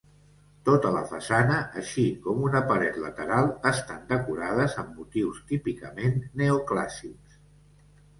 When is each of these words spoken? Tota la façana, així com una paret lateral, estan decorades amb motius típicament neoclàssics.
Tota 0.67 0.91
la 0.93 1.01
façana, 1.09 1.57
així 1.81 2.05
com 2.23 2.39
una 2.47 2.61
paret 2.71 2.97
lateral, 3.03 3.49
estan 3.71 3.99
decorades 4.13 4.79
amb 4.85 4.97
motius 5.03 5.43
típicament 5.53 6.17
neoclàssics. 6.43 7.37